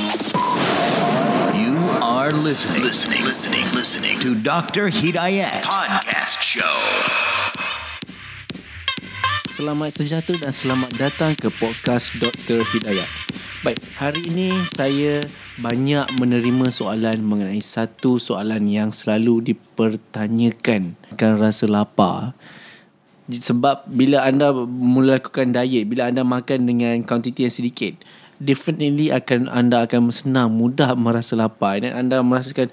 [0.00, 4.88] You are listening, listening, listening, listening to Dr.
[4.88, 6.72] Hidayat Podcast Show.
[9.52, 12.64] Selamat sejahtera dan selamat datang ke podcast Dr.
[12.64, 13.04] Hidayat.
[13.60, 15.20] Baik, hari ini saya
[15.60, 22.32] banyak menerima soalan mengenai satu soalan yang selalu dipertanyakan akan rasa lapar.
[23.28, 28.00] Sebab bila anda mula lakukan diet, bila anda makan dengan kuantiti yang sedikit,
[28.40, 31.78] definitely akan anda akan senang mudah merasa lapar.
[31.84, 32.72] Dan anda merasakan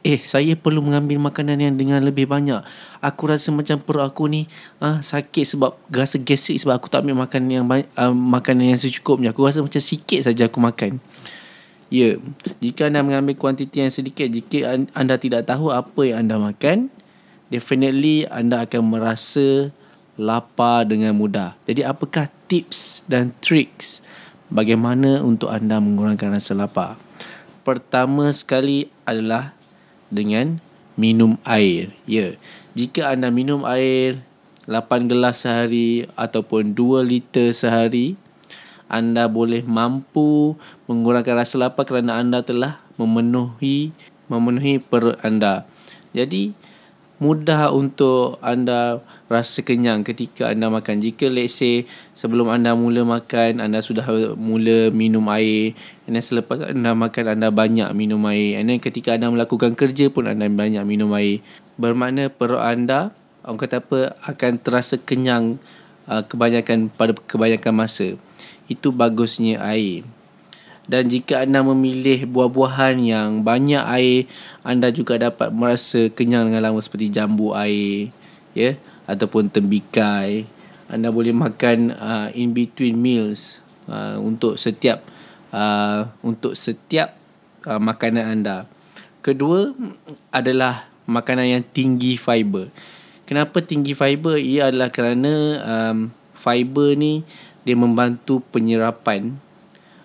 [0.00, 2.64] eh saya perlu mengambil makanan yang dengan lebih banyak.
[3.04, 4.48] Aku rasa macam perut aku ni
[4.80, 9.36] ah sakit sebab rasa gastrik sebab aku tak ambil makanan yang uh, makanan yang secukupnya.
[9.36, 10.98] Aku rasa macam sikit saja aku makan.
[11.92, 12.16] Ya.
[12.64, 16.88] Jika anda mengambil kuantiti yang sedikit jika anda tidak tahu apa yang anda makan
[17.52, 19.68] definitely anda akan merasa
[20.16, 21.52] lapar dengan mudah.
[21.68, 24.00] Jadi apakah tips dan tricks
[24.52, 27.00] bagaimana untuk anda mengurangkan rasa lapar.
[27.64, 29.56] Pertama sekali adalah
[30.12, 30.60] dengan
[30.94, 31.96] minum air.
[32.04, 32.36] Ya,
[32.76, 34.20] jika anda minum air
[34.68, 38.14] 8 gelas sehari ataupun 2 liter sehari,
[38.92, 40.52] anda boleh mampu
[40.84, 43.96] mengurangkan rasa lapar kerana anda telah memenuhi
[44.28, 45.64] memenuhi perut anda.
[46.12, 46.52] Jadi
[47.20, 49.00] mudah untuk anda
[49.32, 51.00] rasa kenyang ketika anda makan.
[51.00, 54.04] Jika let's say sebelum anda mula makan, anda sudah
[54.36, 55.72] mula minum air.
[56.04, 58.60] Dan selepas anda makan, anda banyak minum air.
[58.60, 61.40] Dan ketika anda melakukan kerja pun anda banyak minum air.
[61.80, 63.16] Bermakna perut anda,
[63.48, 65.56] orang kata apa, akan terasa kenyang
[66.04, 68.20] uh, kebanyakan pada kebanyakan masa.
[68.68, 70.04] Itu bagusnya air.
[70.82, 74.26] Dan jika anda memilih buah-buahan yang banyak air,
[74.66, 78.10] anda juga dapat merasa kenyang dengan lama seperti jambu air.
[78.52, 78.74] Ya.
[78.74, 78.74] Yeah?
[79.06, 80.46] Ataupun tembikai
[80.92, 85.00] anda boleh makan uh, in between meals uh, untuk setiap
[85.48, 87.16] uh, untuk setiap
[87.64, 88.68] uh, makanan anda.
[89.24, 89.72] Kedua
[90.28, 92.68] adalah makanan yang tinggi fiber.
[93.24, 94.36] Kenapa tinggi fiber?
[94.36, 95.32] Ia adalah kerana
[95.64, 97.24] um, fiber ni
[97.64, 99.38] dia membantu penyerapan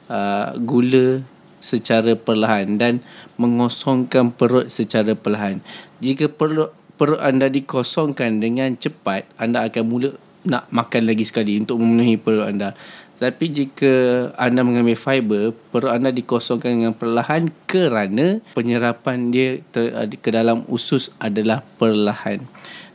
[0.07, 1.25] uh, gula
[1.59, 3.03] secara perlahan dan
[3.35, 5.59] mengosongkan perut secara perlahan.
[5.99, 10.09] Jika perut perut anda dikosongkan dengan cepat, anda akan mula
[10.47, 12.73] nak makan lagi sekali untuk memenuhi perut anda.
[13.17, 13.93] Tapi jika
[14.37, 19.89] anda mengambil fiber, perut anda dikosongkan dengan perlahan kerana penyerapan dia ter,
[20.21, 22.45] ke dalam usus adalah perlahan.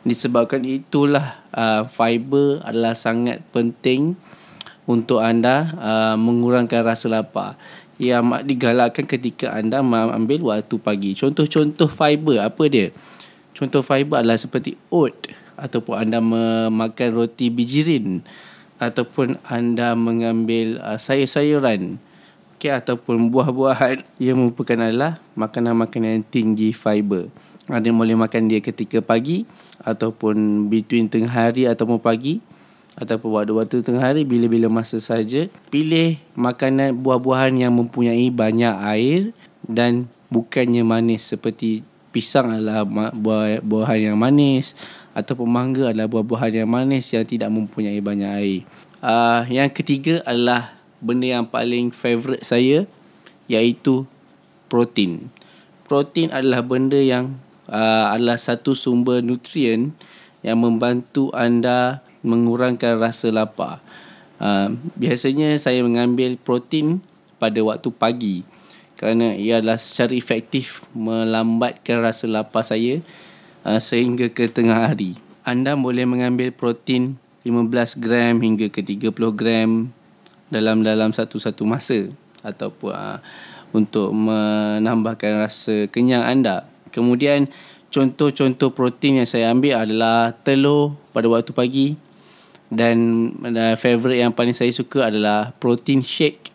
[0.03, 4.19] Disebabkan itulah uh, fiber adalah sangat penting
[4.87, 7.55] untuk anda uh, mengurangkan rasa lapar.
[8.03, 11.15] Amat digalakkan ketika anda mengambil waktu pagi.
[11.15, 12.91] Contoh-contoh fiber apa dia?
[13.53, 15.29] Contoh fiber adalah seperti oat
[15.61, 18.25] ataupun anda memakan roti bijirin
[18.81, 22.03] ataupun anda mengambil uh, sayur-sayuran
[22.63, 27.27] okay, ataupun buah-buahan yang merupakan adalah makanan-makanan yang tinggi fiber.
[27.67, 29.47] Anda boleh makan dia ketika pagi
[29.83, 32.39] ataupun between tengah hari ataupun pagi
[32.95, 35.51] ataupun waktu-waktu tengah hari bila-bila masa saja.
[35.75, 39.21] Pilih makanan buah-buahan yang mempunyai banyak air
[39.67, 41.83] dan bukannya manis seperti
[42.13, 42.85] pisang adalah
[43.17, 44.77] buah buahan yang manis
[45.17, 48.61] ataupun mangga adalah buah-buahan yang manis yang tidak mempunyai banyak air.
[49.01, 52.85] Uh, yang ketiga adalah benda yang paling favorite saya
[53.51, 54.07] iaitu
[54.69, 55.29] protein.
[55.85, 57.37] Protein adalah benda yang
[57.69, 59.93] uh, adalah satu sumber nutrien
[60.41, 63.83] yang membantu anda mengurangkan rasa lapar.
[64.41, 67.05] Uh, biasanya saya mengambil protein
[67.37, 68.37] pada waktu pagi
[69.03, 73.03] kerana ia adalah secara efektif melambatkan rasa lapar saya
[73.67, 75.19] uh, sehingga ke tengah hari.
[75.43, 79.91] Anda boleh mengambil protein 15 gram hingga ke 30 gram
[80.55, 82.15] dalam dalam satu-satu masa
[82.47, 83.19] ataupun uh,
[83.75, 86.71] untuk menambahkan rasa kenyang anda.
[86.95, 87.51] Kemudian
[87.91, 91.89] contoh-contoh protein yang saya ambil adalah telur pada waktu pagi
[92.71, 96.52] dan uh, favorite yang paling saya suka adalah protein shake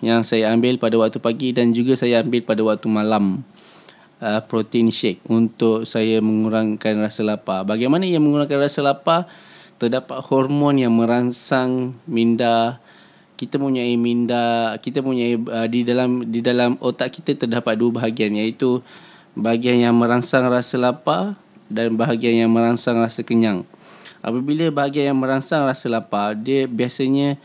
[0.00, 3.44] yang saya ambil pada waktu pagi dan juga saya ambil pada waktu malam
[4.24, 7.68] uh, protein shake untuk saya mengurangkan rasa lapar.
[7.68, 9.28] Bagaimana ia mengurangkan rasa lapar?
[9.76, 12.80] Terdapat hormon yang merangsang minda
[13.34, 18.38] kita punya minda kita punya uh, di dalam di dalam otak kita terdapat dua bahagian
[18.38, 18.80] iaitu
[19.34, 21.34] bahagian yang merangsang rasa lapar
[21.66, 23.66] dan bahagian yang merangsang rasa kenyang.
[24.24, 27.36] Apabila bahagian yang merangsang rasa lapar dia biasanya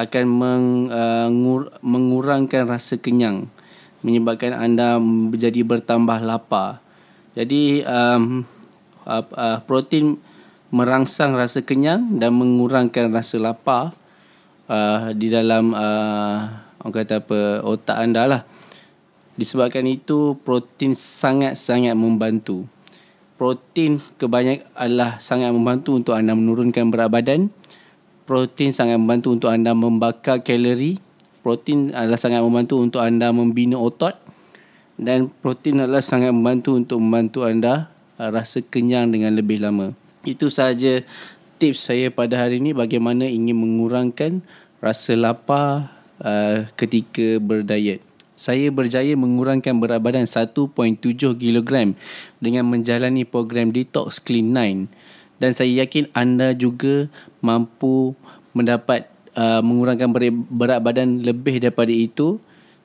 [0.00, 3.52] akan meng, uh, ngur, mengurangkan rasa kenyang
[4.00, 6.80] menyebabkan anda menjadi bertambah lapar.
[7.36, 8.42] Jadi um,
[9.04, 10.18] uh, uh, protein
[10.72, 13.92] merangsang rasa kenyang dan mengurangkan rasa lapar
[14.66, 16.38] uh, di dalam uh,
[16.80, 18.42] orang kata apa otak anda lah.
[19.36, 22.68] Disebabkan itu protein sangat-sangat membantu.
[23.40, 27.48] Protein kebanyak adalah sangat membantu untuk anda menurunkan berat badan.
[28.30, 31.02] Protein sangat membantu untuk anda membakar kalori.
[31.42, 34.14] Protein adalah sangat membantu untuk anda membina otot.
[34.94, 37.90] Dan protein adalah sangat membantu untuk membantu anda
[38.22, 39.90] uh, rasa kenyang dengan lebih lama.
[40.22, 41.02] Itu sahaja
[41.58, 44.46] tips saya pada hari ini bagaimana ingin mengurangkan
[44.78, 45.90] rasa lapar
[46.22, 48.00] uh, ketika berdiet
[48.40, 50.56] saya berjaya mengurangkan berat badan 1.7
[51.36, 51.70] kg
[52.40, 54.88] dengan menjalani program Detox Clean 9
[55.44, 58.14] dan saya yakin anda juga mampu
[58.52, 60.10] mendapat uh, mengurangkan
[60.48, 62.40] berat badan lebih daripada itu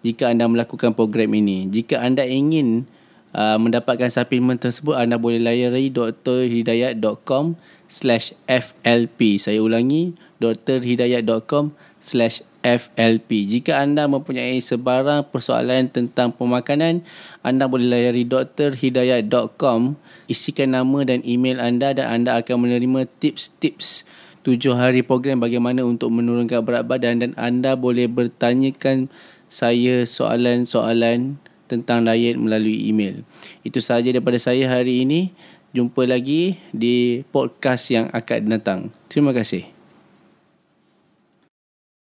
[0.05, 1.65] jika anda melakukan program ini.
[1.69, 2.85] Jika anda ingin
[3.33, 7.57] uh, mendapatkan suplemen tersebut anda boleh layari drhidayat.com
[7.89, 9.41] slash FLP.
[9.41, 13.45] Saya ulangi drhidayat.com slash FLP.
[13.45, 17.05] Jika anda mempunyai sebarang persoalan tentang pemakanan,
[17.45, 24.05] anda boleh layari drhidayat.com, isikan nama dan email anda dan anda akan menerima tips-tips
[24.45, 29.09] tujuh hari program bagaimana untuk menurunkan berat badan dan anda boleh bertanyakan
[29.49, 33.25] saya soalan-soalan tentang diet melalui email.
[33.65, 35.33] Itu sahaja daripada saya hari ini.
[35.75, 38.79] Jumpa lagi di podcast yang akan datang.
[39.11, 39.74] Terima kasih.